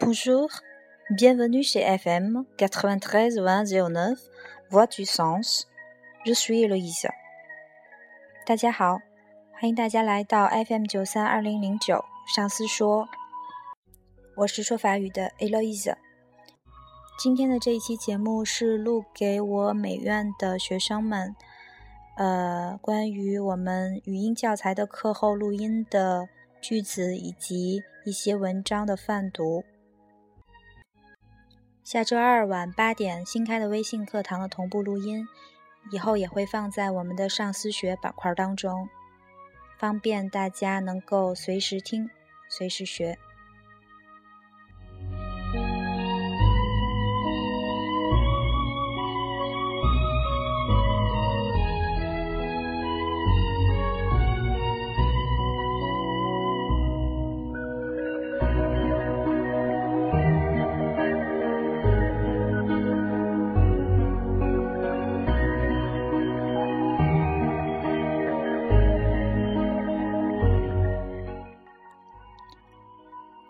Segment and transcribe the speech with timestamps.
[0.00, 0.48] Bonjour,
[1.10, 4.16] bienvenue chez FM 93 20
[4.70, 5.68] Voix du sens.
[6.24, 7.10] Je suis Eloise.
[8.46, 9.00] 大家好，
[9.52, 12.02] 欢迎大家来到 FM 九三二零零九
[12.34, 13.06] 上司说，
[14.35, 15.95] 我是说法语的 Eloise。
[17.19, 21.35] 今天的这一期节目是录给我美院的学生们，
[22.17, 26.27] 呃，关于我们语音教材的课后录音的
[26.59, 29.63] 句子以及一些文章的泛读。
[31.83, 35.27] 下周二晚八点新开的微信课堂的同步录音，
[35.91, 38.89] 以后也会放在我们的上思学板块当中，
[39.77, 42.09] 方便大家能够随时听、
[42.49, 43.19] 随时学。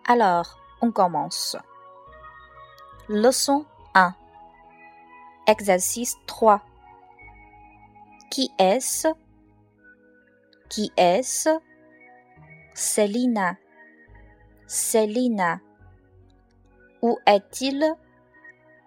[0.05, 1.55] Alors, on commence.
[3.07, 4.13] Leçon 1.
[5.47, 6.61] Exercice 3.
[8.29, 9.07] Qui est-ce?
[10.69, 11.49] Qui est-ce?
[12.73, 13.55] Célina.
[14.67, 15.61] Célina.
[17.01, 17.85] Où est-il?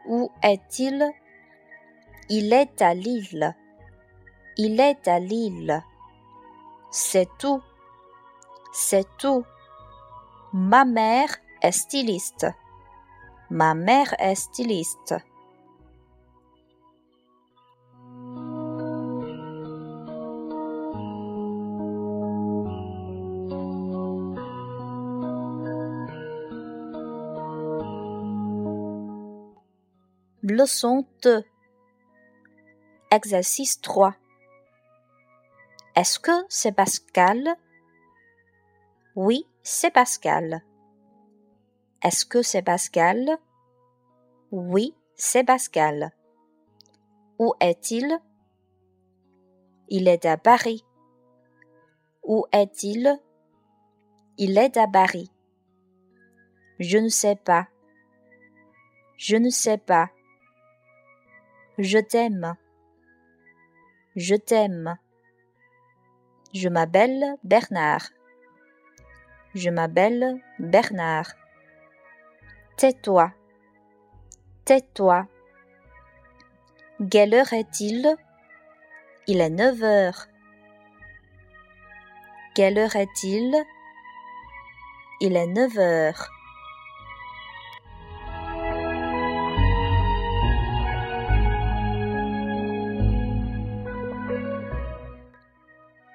[0.07, 1.11] Où est-il?
[2.29, 3.55] Il est à Lille.
[4.59, 5.83] Il est à Lille.
[6.91, 7.63] C'est tout.
[8.73, 9.47] C'est tout.
[10.59, 12.47] Ma mère est styliste.
[13.51, 15.15] Ma mère est styliste.
[30.43, 31.45] Leçon 2
[33.11, 34.15] Exercice 3
[35.95, 37.57] Est-ce que c'est Pascal?
[39.17, 40.63] Oui, c'est Pascal.
[42.01, 43.37] Est-ce que c'est Pascal?
[44.53, 46.13] Oui, c'est Pascal.
[47.41, 48.17] Où est-il?
[49.89, 50.85] Il est à Paris.
[52.23, 53.19] Où est-il?
[54.39, 55.33] Il est à Paris.
[56.79, 57.67] Je ne sais pas.
[59.17, 60.11] Je ne sais pas.
[61.77, 62.55] Je t'aime.
[64.15, 64.97] Je t'aime.
[66.55, 68.16] Je m'appelle Bernard.
[69.57, 71.33] Je m'appelle Bernard.
[72.77, 73.33] Tais-toi.
[74.67, 75.27] Tais-toi.
[77.11, 78.17] Quelle heure est-il?
[79.27, 80.27] Il est neuf heures.
[82.55, 83.57] Quelle heure est-il?
[85.23, 86.29] Il est neuf heures.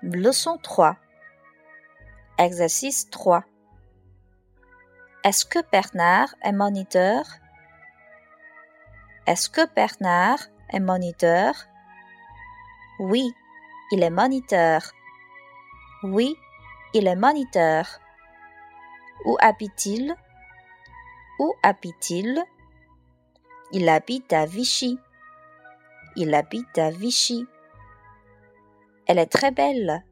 [0.03, 1.00] Leçon 3
[2.43, 3.43] Exercice 3.
[5.23, 7.23] Est-ce que Bernard est moniteur?
[9.27, 10.39] Est-ce que Bernard
[10.73, 11.53] est moniteur?
[12.97, 13.31] Oui,
[13.91, 14.81] il est moniteur.
[16.01, 16.35] Oui,
[16.95, 17.85] il est moniteur.
[19.25, 20.15] Où habite-t-il?
[21.37, 22.43] Où habite-t-il?
[23.71, 24.97] Il habite à Vichy.
[26.15, 27.45] Il habite à Vichy.
[29.05, 30.03] Elle est très belle.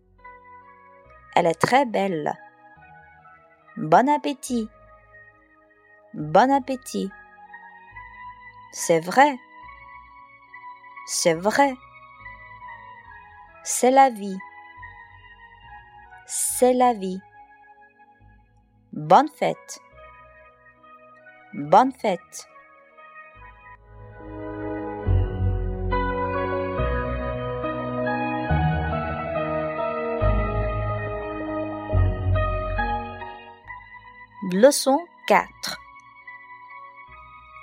[1.36, 2.34] Elle est très belle.
[3.78, 4.70] Bon appétit.
[6.14, 7.12] Bon appétit.
[8.72, 9.38] C'est vrai.
[11.06, 11.74] C'est vrai.
[13.64, 14.38] C'est la vie.
[16.26, 17.22] C'est la vie.
[18.94, 19.80] Bonne fête.
[21.54, 22.48] Bonne fête.
[34.52, 35.78] Leçon 4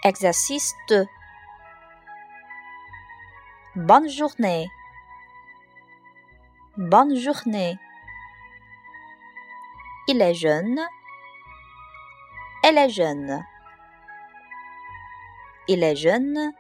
[0.05, 1.05] Exercice 2
[3.75, 4.69] Bonne journée.
[6.77, 7.77] Bonne journée.
[10.07, 10.81] Il est jeune.
[12.63, 13.45] Elle est jeune.
[15.67, 16.53] Il est jeune.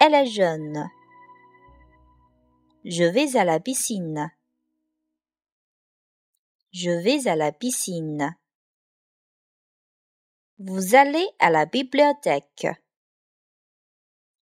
[0.00, 0.88] Elle est jeune.
[2.86, 4.32] Je vais à la piscine.
[6.72, 8.34] Je vais à la piscine
[10.60, 12.66] Vous allez à la bibliothèque.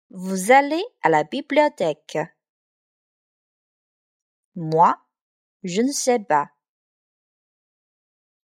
[0.10, 2.18] Vous allez à la bibliothèque.
[4.56, 5.02] Moi,
[5.64, 6.52] je ne sais pas.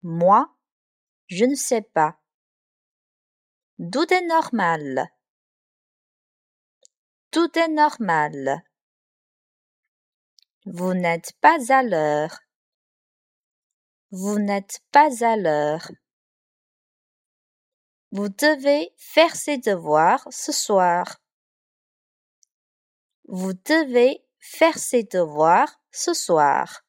[0.02, 0.54] Moi,
[1.28, 2.20] je ne sais pas.
[3.78, 5.08] Tout est normal.
[7.30, 8.62] Tout est normal.
[10.66, 12.40] Vous n'êtes pas à l'heure.
[14.10, 15.90] Vous n'êtes pas à l'heure.
[18.16, 21.16] Vous devez faire ses devoirs ce soir.
[23.26, 26.83] Vous devez faire ses devoirs ce soir.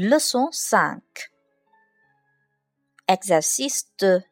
[0.00, 1.02] Leçon 5
[3.08, 4.22] Exercice 2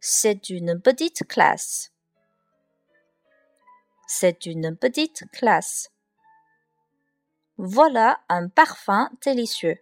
[0.00, 1.92] C'est une petite classe.
[4.08, 5.92] C'est une petite classe.
[7.56, 9.78] Voilà un parfum délicieux.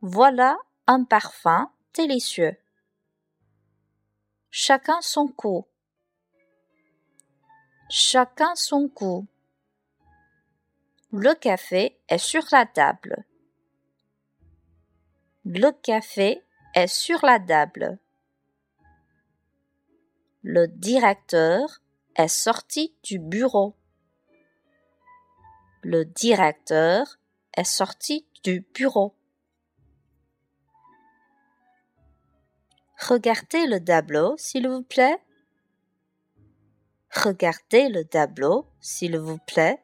[0.00, 0.56] Voilà
[0.86, 2.56] un parfum délicieux.
[4.52, 5.66] Chacun son coup.
[7.90, 9.26] Chacun son coup.
[11.10, 13.24] Le café est sur la table.
[15.46, 16.42] Le café
[16.74, 17.98] est sur la table.
[20.42, 21.80] Le directeur
[22.14, 23.74] est sorti du bureau.
[25.82, 27.18] Le directeur
[27.56, 29.16] est sorti du bureau.
[32.98, 35.18] Regardez le tableau, s'il vous plaît.
[37.14, 39.82] Regardez le tableau, s'il vous plaît.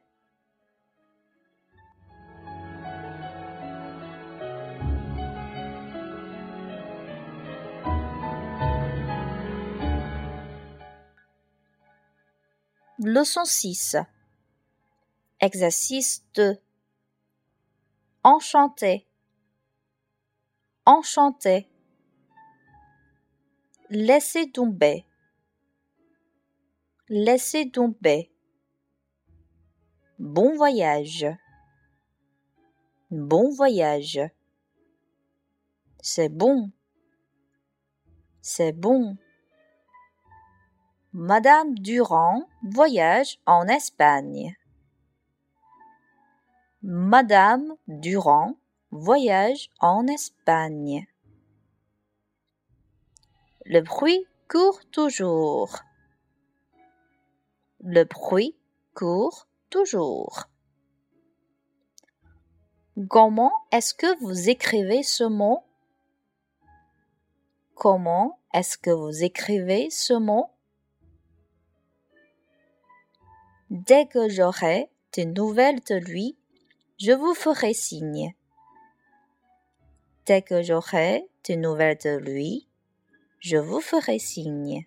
[13.06, 13.97] Leçon 6
[15.39, 16.56] Exercice 2
[18.23, 19.06] Enchanté
[20.87, 21.69] Enchanté
[23.91, 25.05] Laissez tomber.
[27.11, 28.33] Laissez tomber.
[30.19, 31.27] Bon voyage.
[33.11, 34.21] Bon voyage.
[36.00, 36.73] C'est bon.
[38.41, 39.19] C'est bon
[41.16, 44.56] Madame Durand voyage en Espagne.
[46.82, 48.56] Madame Durand
[48.90, 51.06] voyage en Espagne.
[53.64, 55.78] Le bruit court toujours.
[57.84, 58.56] Le bruit
[58.94, 60.46] court toujours.
[63.08, 65.62] Comment est-ce que vous écrivez ce mot?
[67.76, 70.50] Comment est-ce que vous écrivez ce mot?
[73.70, 76.37] Dès que j'aurai des nouvelles de lui,
[76.99, 78.34] je vous ferai signe.
[80.26, 82.69] Dès que j'aurai des nouvelles de lui,
[83.40, 84.87] je vous ferai signe.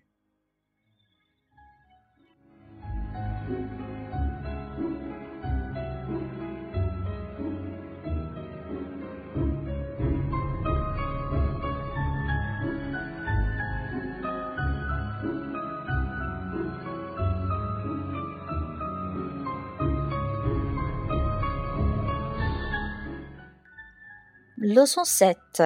[24.70, 25.64] Leçon 7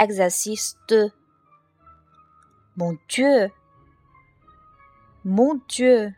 [0.00, 1.12] Exercice 2
[2.74, 3.48] Mon Dieu.
[5.24, 6.12] Mon Dieu.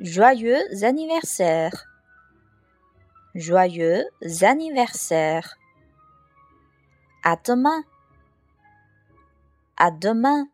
[0.00, 1.86] Joyeux anniversaire.
[3.36, 4.04] Joyeux
[4.42, 5.56] anniversaire.
[7.22, 7.84] À demain.
[9.76, 10.48] À demain.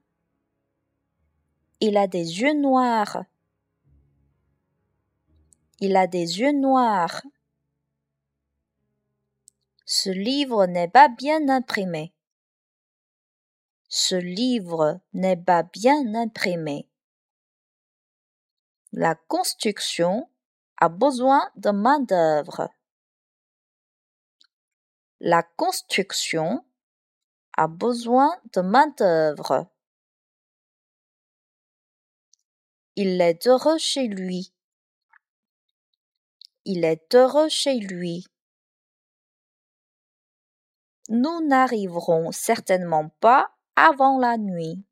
[1.80, 3.24] Il a des yeux noirs.
[5.78, 7.22] Il a des yeux noirs
[9.92, 12.14] ce livre n'est pas bien imprimé.
[13.88, 16.88] Ce livre n'est pas bien imprimé.
[18.92, 20.30] La construction
[20.76, 22.70] a besoin de main-d'œuvre.
[25.18, 26.64] La construction
[27.56, 29.66] a besoin de main-d'œuvre.
[32.94, 34.54] Il est heureux chez lui.
[36.64, 38.24] Il est heureux chez lui.
[41.12, 44.84] Nous n'arriverons certainement pas avant la nuit.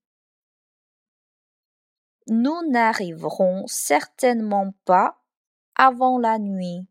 [2.27, 5.23] Nous n'arriverons certainement pas
[5.77, 6.89] avant la nuit.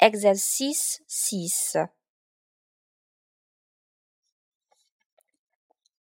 [0.00, 1.78] Exercice 6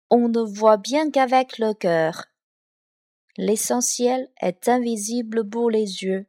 [0.10, 2.26] On ne voit bien qu'avec le cœur.
[3.38, 6.26] L'essentiel est invisible pour les yeux.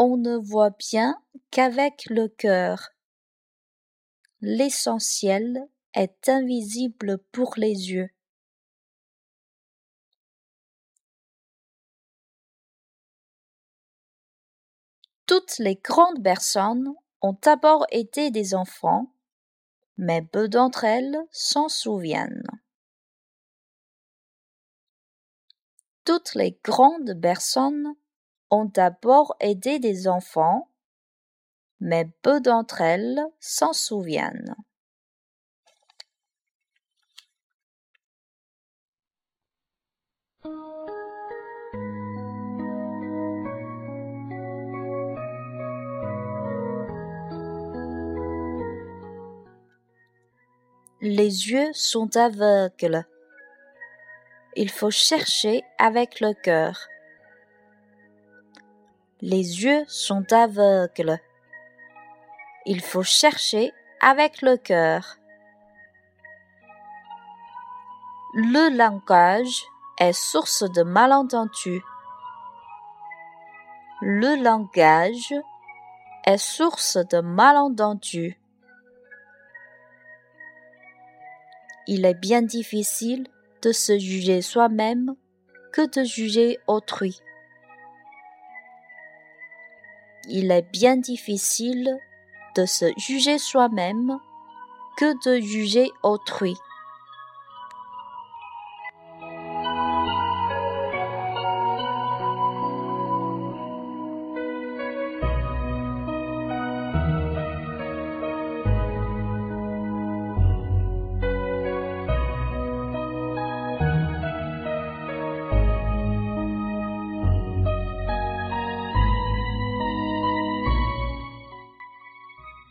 [0.00, 2.90] On ne voit bien qu'avec le cœur.
[4.40, 8.08] L'essentiel est invisible pour les yeux.
[15.26, 19.12] Toutes les grandes personnes ont d'abord été des enfants,
[19.96, 22.46] mais peu d'entre elles s'en souviennent.
[26.04, 27.96] Toutes les grandes personnes
[28.50, 30.68] ont d'abord été des enfants,
[31.80, 34.56] mais peu d'entre elles s'en souviennent.
[51.00, 53.06] Les yeux sont aveugles.
[54.56, 56.88] Il faut chercher avec le cœur.
[59.20, 61.18] Les yeux sont aveugles.
[62.66, 65.16] Il faut chercher avec le cœur.
[68.34, 69.64] Le langage
[69.98, 71.82] est source de malentendus.
[74.00, 75.34] Le langage
[76.24, 78.38] est source de malentendus.
[81.88, 83.26] il est bien difficile
[83.62, 85.16] de se juger soi-même
[85.72, 87.18] que de juger autrui.
[90.30, 91.98] Il est bien difficile
[92.54, 94.18] de se juger soi-même
[94.98, 96.54] que de juger autrui.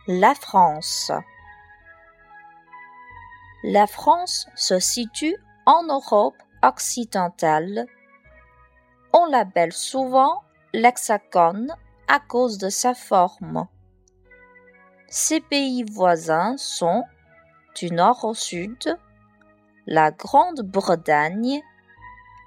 [0.09, 1.11] La France.
[3.61, 5.35] La France se situe
[5.65, 7.87] en Europe occidentale.
[9.11, 11.75] On l'appelle souvent l'hexagone
[12.07, 13.67] à cause de sa forme.
[15.09, 17.03] Ses pays voisins sont,
[17.75, 18.97] du nord au sud,
[19.87, 21.61] la Grande-Bretagne,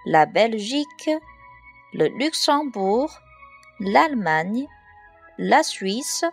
[0.06, 1.10] la Belgique,
[1.92, 3.10] le Luxembourg,
[3.80, 4.66] l'Allemagne,
[5.36, 6.24] la Suisse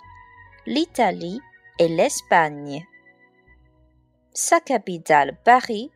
[0.67, 1.39] l'Italie
[1.79, 2.85] et l'Espagne.
[4.33, 5.89] Sa capitale, Paris,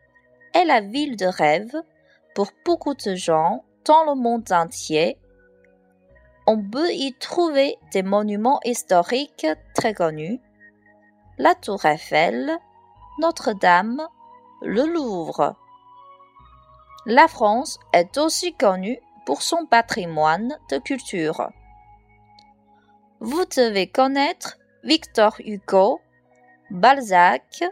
[0.54, 1.74] est la ville de rêve
[2.34, 5.18] pour beaucoup de gens dans le monde entier.
[6.46, 10.40] On peut y trouver des monuments historiques très connus,
[11.36, 12.56] la Tour Eiffel,
[13.18, 14.00] Notre-Dame,
[14.62, 15.54] le Louvre.
[17.04, 21.50] La France est aussi connue pour son patrimoine de culture.
[23.20, 26.00] Vous devez connaître Victor Hugo,
[26.70, 27.62] Balzac,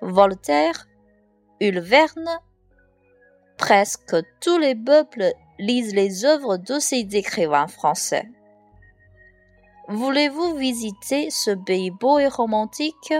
[0.00, 0.86] Voltaire,
[1.60, 2.40] Verne.
[3.58, 8.28] Presque tous les peuples lisent les œuvres de ces écrivains français.
[9.88, 13.14] Voulez-vous visiter ce pays beau et romantique?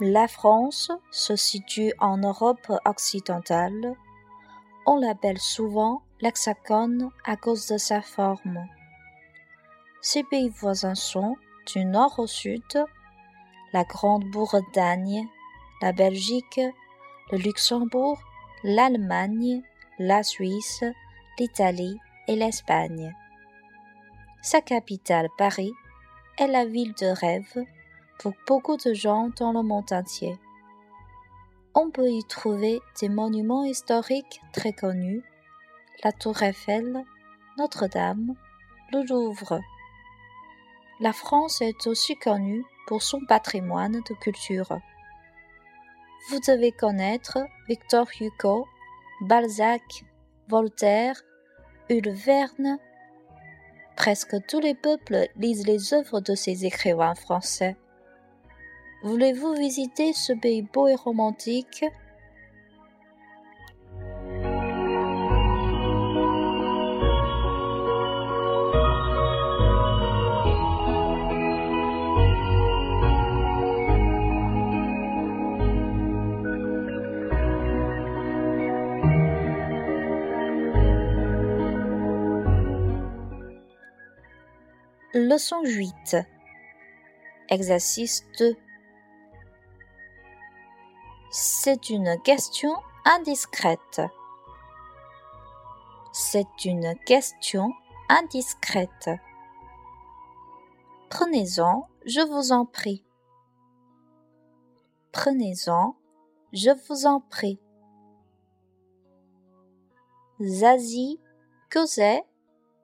[0.00, 3.96] La France se situe en Europe occidentale
[4.86, 8.66] on l'appelle souvent l'hexagone à cause de sa forme.
[10.00, 11.36] Ses pays voisins sont,
[11.66, 12.84] du nord au sud,
[13.72, 15.28] la Grande-Bretagne,
[15.80, 16.60] la Belgique,
[17.30, 18.18] le Luxembourg,
[18.64, 19.62] l'Allemagne,
[19.98, 20.84] la Suisse,
[21.38, 21.98] l'Italie
[22.28, 23.14] et l'Espagne.
[24.42, 25.72] Sa capitale, Paris,
[26.38, 27.64] est la ville de rêve
[28.18, 30.36] pour beaucoup de gens dans le monde entier.
[31.74, 35.22] On peut y trouver des monuments historiques très connus,
[36.04, 37.02] la Tour Eiffel,
[37.56, 38.34] Notre-Dame,
[38.92, 39.58] le Louvre.
[41.00, 44.78] La France est aussi connue pour son patrimoine de culture.
[46.28, 47.38] Vous devez connaître
[47.68, 48.66] Victor Hugo,
[49.22, 50.04] Balzac,
[50.48, 51.20] Voltaire,
[51.88, 52.78] Jules.
[53.96, 57.76] Presque tous les peuples lisent les œuvres de ces écrivains français.
[59.02, 61.84] Voulez-vous visiter ce pays beau et romantique?
[85.12, 85.62] Leçon
[87.48, 88.24] Exercice
[91.34, 92.74] c'est une question
[93.06, 94.02] indiscrète.
[96.12, 97.72] C'est une question
[98.10, 99.08] indiscrète.
[101.08, 103.02] Prenez-en, je vous en prie.
[105.12, 105.96] Prenez-en,
[106.52, 107.58] je vous en prie.
[110.38, 111.18] Zazie
[111.70, 112.26] causait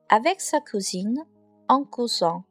[0.09, 1.23] avec sa cousine
[1.69, 2.45] en causant.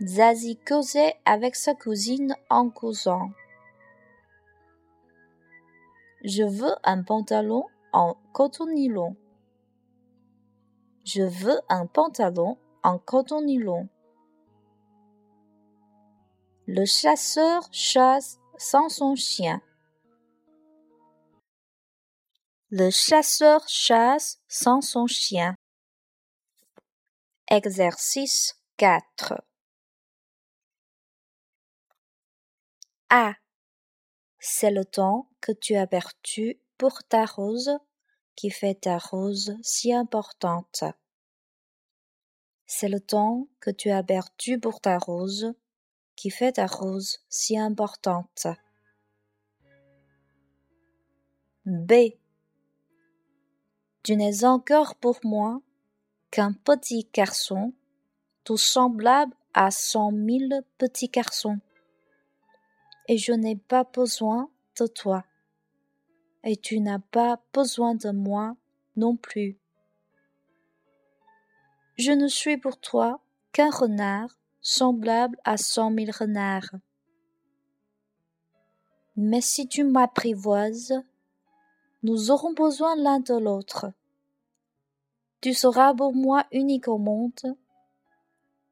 [0.00, 3.30] Zazie causait avec sa cousine en causant.
[6.24, 9.16] Je veux un pantalon en coton nylon.
[11.04, 13.88] Je veux un pantalon en coton nylon.
[16.66, 19.62] Le chasseur chasse sans son chien.
[22.70, 25.54] Le chasseur chasse sans son chien.
[27.48, 29.42] Exercice 4
[33.08, 33.32] A.
[34.38, 37.78] C'est le temps que tu as perdu pour ta rose
[38.36, 40.84] qui fait ta rose si importante.
[42.66, 45.54] C'est le temps que tu as perdu pour ta rose
[46.14, 48.46] qui fait ta rose si importante.
[51.64, 51.92] B.
[54.02, 55.60] Tu n'es encore pour moi
[56.30, 57.72] qu'un petit garçon,
[58.44, 61.58] tout semblable à cent mille petits garçons.
[63.08, 65.24] Et je n'ai pas besoin de toi.
[66.44, 68.56] Et tu n'as pas besoin de moi
[68.96, 69.58] non plus.
[71.96, 73.20] Je ne suis pour toi
[73.52, 76.74] qu'un renard semblable à cent mille renards.
[79.16, 80.94] Mais si tu m'apprivoises,
[82.02, 83.92] nous aurons besoin l'un de l'autre.
[85.40, 87.56] Tu seras pour moi unique au monde,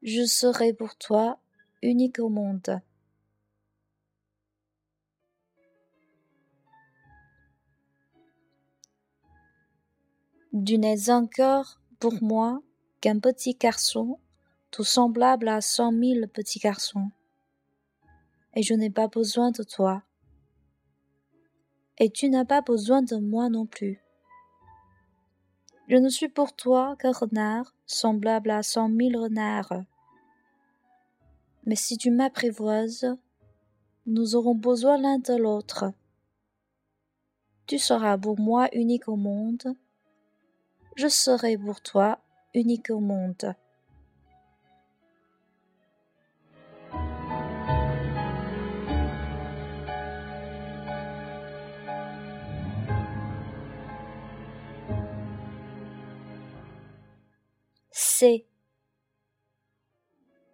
[0.01, 1.39] je serai pour toi
[1.81, 2.81] unique au monde.
[10.53, 12.61] Tu n'es encore pour moi
[13.01, 14.17] qu'un petit garçon,
[14.71, 17.11] tout semblable à cent mille petits garçons.
[18.55, 20.03] Et je n'ai pas besoin de toi.
[21.97, 24.01] Et tu n'as pas besoin de moi non plus.
[25.89, 29.83] Je ne suis pour toi qu'un renard semblable à cent mille renards.
[31.65, 33.05] Mais si tu m'apprivoises,
[34.05, 35.91] nous aurons besoin l'un de l'autre.
[37.67, 39.75] Tu seras pour moi unique au monde,
[40.97, 42.19] je serai pour toi
[42.53, 43.55] unique au monde.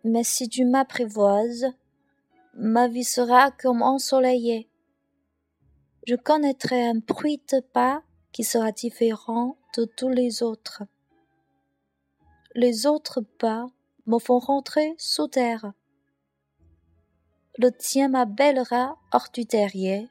[0.04, 1.68] Mais si tu m'apprivoises,
[2.54, 4.70] ma vie sera comme ensoleillée.
[6.06, 10.84] Je connaîtrai un bruit de pas qui sera différent de tous les autres.
[12.56, 13.68] Les autres pas
[14.08, 15.72] me font rentrer sous terre.
[17.58, 20.10] Le tien m'appellera hors du terrier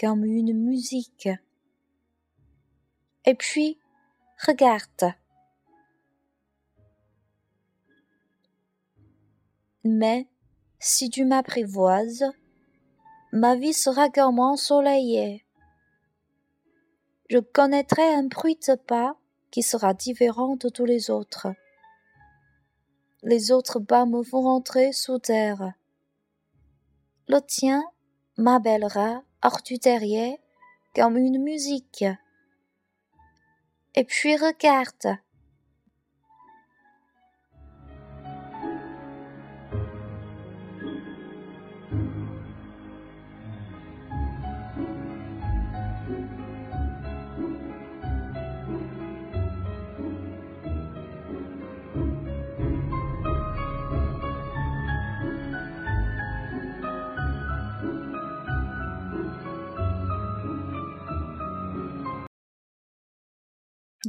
[0.00, 1.28] comme une musique.
[3.24, 3.78] Et puis,
[4.46, 5.14] regarde.
[9.84, 10.26] Mais
[10.80, 12.24] si tu m'apprivoises,
[13.32, 15.44] ma vie sera comme ensoleillée.
[17.32, 19.16] Je connaîtrai un bruit de pas
[19.50, 21.46] qui sera différent de tous les autres.
[23.22, 25.72] Les autres pas me font rentrer sous terre.
[27.28, 27.82] Le tien
[28.36, 30.40] m'appellera hors du terrier
[30.94, 32.04] comme une musique.
[33.94, 35.16] Et puis regarde,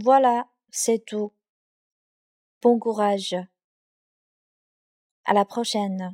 [0.06, 1.32] Voilà, c'est tout.
[2.62, 3.38] Bon courage.
[5.24, 6.13] À la prochaine.